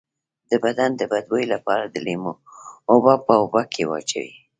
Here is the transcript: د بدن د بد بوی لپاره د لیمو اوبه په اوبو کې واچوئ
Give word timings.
د 0.49 0.51
بدن 0.63 0.89
د 0.97 1.01
بد 1.11 1.23
بوی 1.29 1.45
لپاره 1.53 1.83
د 1.87 1.95
لیمو 2.05 2.33
اوبه 2.91 3.13
په 3.25 3.33
اوبو 3.41 3.61
کې 3.73 3.83
واچوئ 3.89 4.31